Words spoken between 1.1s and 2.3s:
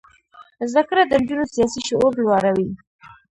نجونو سیاسي شعور